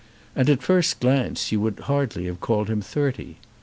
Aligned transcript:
At 0.35 0.49
a 0.49 0.57
first 0.57 0.99
glance 0.99 1.51
you 1.51 1.61
would 1.61 1.81
hardly 1.81 2.25
have 2.25 2.39
called 2.39 2.71
him 2.71 2.81
thirty. 2.81 3.37